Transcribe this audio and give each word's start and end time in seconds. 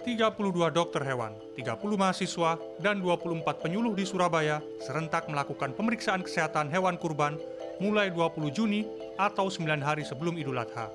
32 0.00 0.72
dokter 0.72 1.04
hewan, 1.04 1.36
30 1.60 1.76
mahasiswa, 2.00 2.56
dan 2.80 3.04
24 3.04 3.44
penyuluh 3.60 3.92
di 3.92 4.08
Surabaya 4.08 4.64
serentak 4.80 5.28
melakukan 5.28 5.76
pemeriksaan 5.76 6.24
kesehatan 6.24 6.72
hewan 6.72 6.96
kurban 6.96 7.36
mulai 7.84 8.08
20 8.08 8.48
Juni 8.48 8.88
atau 9.20 9.52
9 9.52 9.68
hari 9.84 10.00
sebelum 10.00 10.40
Idul 10.40 10.56
Adha. 10.56 10.88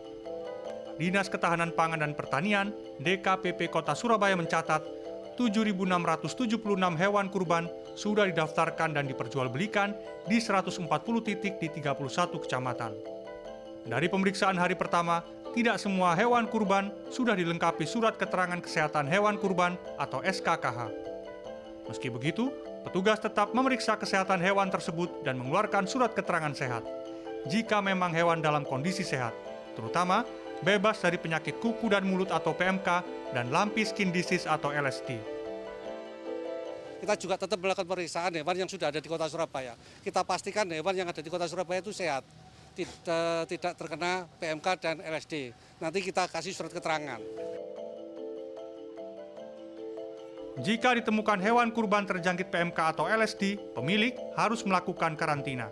Dinas 0.97 1.29
Ketahanan 1.29 1.75
Pangan 1.77 2.01
dan 2.01 2.17
Pertanian, 2.17 2.73
DKPP 2.97 3.69
Kota 3.69 3.93
Surabaya 3.93 4.33
mencatat 4.33 4.81
7.676 5.37 6.55
hewan 6.97 7.27
kurban 7.29 7.69
sudah 7.93 8.25
didaftarkan 8.25 8.95
dan 8.95 9.05
diperjualbelikan 9.05 9.93
di 10.25 10.41
140 10.41 10.81
titik 11.21 11.61
di 11.61 11.67
31 11.69 12.41
kecamatan. 12.41 12.95
Dari 13.85 14.07
pemeriksaan 14.09 14.57
hari 14.57 14.73
pertama, 14.73 15.21
tidak 15.55 15.79
semua 15.79 16.11
hewan 16.19 16.51
kurban 16.51 16.91
sudah 17.07 17.31
dilengkapi 17.31 17.87
surat 17.87 18.19
keterangan 18.19 18.59
kesehatan 18.59 19.07
hewan 19.07 19.39
kurban 19.39 19.79
atau 19.95 20.19
SKKH. 20.19 20.91
Meski 21.87 22.11
begitu, 22.11 22.51
petugas 22.83 23.23
tetap 23.23 23.55
memeriksa 23.55 23.95
kesehatan 23.95 24.43
hewan 24.43 24.67
tersebut 24.67 25.23
dan 25.23 25.39
mengeluarkan 25.39 25.87
surat 25.87 26.11
keterangan 26.11 26.51
sehat. 26.51 26.83
Jika 27.47 27.79
memang 27.79 28.11
hewan 28.11 28.43
dalam 28.43 28.67
kondisi 28.67 29.07
sehat, 29.07 29.31
terutama 29.79 30.27
bebas 30.59 30.99
dari 30.99 31.15
penyakit 31.15 31.55
kuku 31.63 31.87
dan 31.87 32.03
mulut 32.03 32.35
atau 32.35 32.51
PMK 32.51 32.89
dan 33.31 33.47
lampi 33.47 33.87
skin 33.87 34.11
disease 34.11 34.43
atau 34.43 34.75
LSD. 34.75 35.15
Kita 36.99 37.15
juga 37.15 37.39
tetap 37.39 37.63
melakukan 37.63 37.87
pemeriksaan 37.87 38.33
hewan 38.43 38.55
yang 38.59 38.67
sudah 38.67 38.91
ada 38.91 38.99
di 38.99 39.07
kota 39.07 39.29
Surabaya. 39.31 39.79
Kita 40.03 40.27
pastikan 40.27 40.67
hewan 40.67 40.99
yang 40.99 41.07
ada 41.07 41.21
di 41.23 41.31
kota 41.31 41.47
Surabaya 41.47 41.79
itu 41.79 41.95
sehat 41.95 42.27
tidak, 42.75 43.47
tidak 43.47 43.73
terkena 43.79 44.27
PMK 44.37 44.67
dan 44.83 44.95
LSD. 44.99 45.55
Nanti 45.79 46.03
kita 46.03 46.27
kasih 46.27 46.51
surat 46.51 46.75
keterangan. 46.75 47.17
Jika 50.55 50.95
ditemukan 50.95 51.39
hewan 51.43 51.67
kurban 51.75 52.07
terjangkit 52.07 52.47
PMK 52.47 52.95
atau 52.95 53.11
LSD, 53.11 53.59
pemilik 53.75 54.15
harus 54.39 54.63
melakukan 54.63 55.19
karantina. 55.19 55.67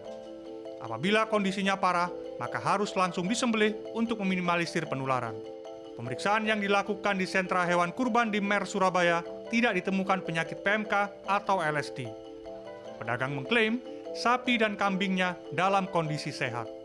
Apabila 0.84 1.24
kondisinya 1.32 1.80
parah, 1.80 2.12
maka 2.36 2.60
harus 2.60 2.92
langsung 2.92 3.24
disembelih 3.24 3.72
untuk 3.96 4.20
meminimalisir 4.20 4.84
penularan. 4.92 5.40
Pemeriksaan 5.96 6.44
yang 6.44 6.60
dilakukan 6.60 7.16
di 7.16 7.24
sentra 7.24 7.64
hewan 7.64 7.96
kurban 7.96 8.28
di 8.28 8.44
Mer 8.44 8.68
Surabaya 8.68 9.24
tidak 9.48 9.80
ditemukan 9.80 10.20
penyakit 10.28 10.60
PMK 10.60 11.24
atau 11.32 11.64
LSD. 11.64 12.12
Pedagang 13.00 13.40
mengklaim 13.40 13.80
sapi 14.12 14.60
dan 14.60 14.76
kambingnya 14.76 15.40
dalam 15.56 15.88
kondisi 15.88 16.36
sehat 16.36 16.83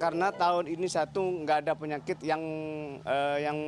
karena 0.00 0.32
tahun 0.32 0.64
ini 0.64 0.88
satu 0.88 1.44
nggak 1.44 1.68
ada 1.68 1.72
penyakit 1.76 2.16
yang 2.24 2.40
uh, 3.04 3.36
yang 3.36 3.58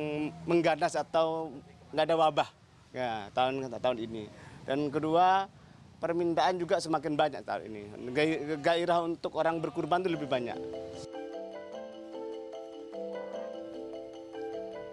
mengganas 0.49 0.97
atau 0.97 1.53
nggak 1.93 2.05
ada 2.09 2.17
wabah. 2.17 2.49
Ya 2.89 3.29
tahun 3.37 3.69
tahun 3.77 3.97
ini. 4.01 4.25
Dan 4.65 4.89
kedua 4.89 5.45
permintaan 6.01 6.57
juga 6.57 6.81
semakin 6.81 7.13
banyak 7.13 7.41
tahun 7.45 7.69
ini. 7.69 7.81
Gairah 8.65 9.05
untuk 9.05 9.37
orang 9.37 9.61
berkurban 9.61 10.01
itu 10.01 10.09
lebih 10.17 10.25
banyak. 10.25 10.57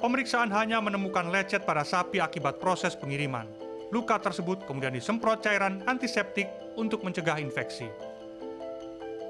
Pemeriksaan 0.01 0.49
hanya 0.53 0.81
menemukan 0.81 1.29
lecet 1.29 1.65
pada 1.65 1.85
sapi 1.85 2.21
akibat 2.21 2.57
proses 2.61 2.97
pengiriman. 2.97 3.49
Luka 3.93 4.17
tersebut 4.17 4.65
kemudian 4.65 4.97
disemprot 4.97 5.45
cairan 5.45 5.85
antiseptik 5.85 6.49
untuk 6.79 7.05
mencegah 7.05 7.37
infeksi 7.37 7.91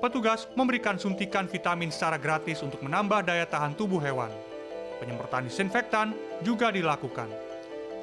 petugas 0.01 0.49
memberikan 0.57 0.97
suntikan 0.97 1.45
vitamin 1.45 1.93
secara 1.93 2.17
gratis 2.17 2.65
untuk 2.65 2.81
menambah 2.81 3.29
daya 3.29 3.45
tahan 3.45 3.77
tubuh 3.77 4.01
hewan. 4.01 4.33
Penyemprotan 4.97 5.47
disinfektan 5.47 6.17
juga 6.41 6.73
dilakukan. 6.73 7.29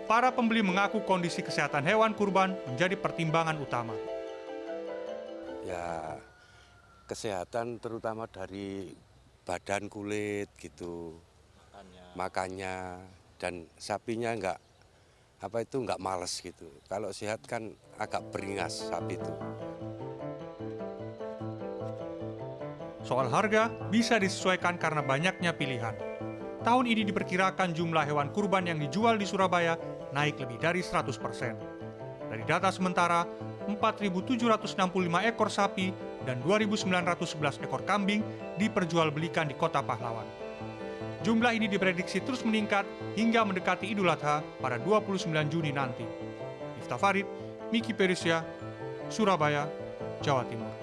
Para 0.08 0.32
pembeli 0.32 0.64
mengaku 0.64 1.04
kondisi 1.04 1.44
kesehatan 1.44 1.84
hewan 1.84 2.16
kurban 2.16 2.56
menjadi 2.70 2.96
pertimbangan 2.96 3.60
utama. 3.60 3.98
Ya, 5.68 6.16
kesehatan 7.12 7.84
terutama 7.84 8.24
dari 8.32 8.96
badan 9.44 9.92
kulit 9.92 10.48
gitu, 10.56 11.20
makannya, 11.60 12.04
makannya 12.16 12.76
dan 13.36 13.54
sapinya 13.76 14.32
enggak 14.32 14.60
apa 15.44 15.58
itu 15.62 15.84
enggak 15.84 16.00
males 16.00 16.34
gitu. 16.40 16.72
Kalau 16.88 17.12
sehat 17.12 17.44
kan 17.44 17.76
agak 18.00 18.24
beringas 18.32 18.88
sapi 18.88 19.20
itu. 19.20 19.34
Soal 23.08 23.32
harga 23.32 23.72
bisa 23.88 24.20
disesuaikan 24.20 24.76
karena 24.76 25.00
banyaknya 25.00 25.56
pilihan. 25.56 25.96
Tahun 26.60 26.84
ini 26.84 27.08
diperkirakan 27.08 27.72
jumlah 27.72 28.04
hewan 28.04 28.36
kurban 28.36 28.68
yang 28.68 28.84
dijual 28.84 29.16
di 29.16 29.24
Surabaya 29.24 29.80
naik 30.12 30.36
lebih 30.44 30.60
dari 30.60 30.84
100%. 30.84 31.16
Dari 32.28 32.44
data 32.44 32.68
sementara, 32.68 33.24
4.765 33.72 34.76
ekor 35.24 35.48
sapi 35.48 35.96
dan 36.28 36.44
2.911 36.44 37.64
ekor 37.64 37.88
kambing 37.88 38.20
diperjualbelikan 38.60 39.48
di 39.48 39.56
Kota 39.56 39.80
Pahlawan. 39.80 40.28
Jumlah 41.24 41.56
ini 41.56 41.72
diprediksi 41.72 42.20
terus 42.20 42.44
meningkat 42.44 42.84
hingga 43.16 43.48
mendekati 43.48 43.88
Idul 43.88 44.12
Adha 44.12 44.44
pada 44.60 44.76
29 44.84 45.32
Juni 45.48 45.72
nanti. 45.72 46.04
Iftafarid, 46.84 47.24
Miki 47.72 47.96
Perisya, 47.96 48.44
Surabaya, 49.08 49.72
Jawa 50.20 50.44
Timur. 50.52 50.77